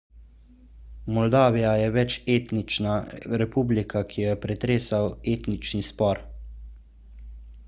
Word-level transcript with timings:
moldavija 1.17 1.73
je 1.81 1.91
večetnična 1.97 2.95
republika 3.43 4.03
ki 4.15 4.25
jo 4.27 4.33
je 4.33 4.41
pretresal 4.47 5.07
etnični 5.37 5.85
spor 5.93 6.25